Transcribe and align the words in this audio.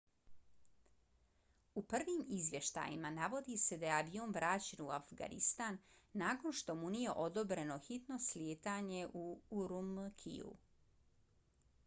u 1.79 1.81
prvim 1.89 2.21
izvještajima 2.37 3.09
navodi 3.17 3.57
se 3.63 3.77
da 3.83 3.87
je 3.87 3.91
avion 3.97 4.31
vraćen 4.37 4.81
u 4.85 4.87
afganistan 4.95 5.77
nakon 6.23 6.55
što 6.61 6.75
mu 6.79 6.89
nije 6.95 7.15
odobreno 7.25 7.77
hitno 7.89 8.17
slijetanje 8.29 9.03
u 9.21 9.27
ürümqiju 9.65 10.49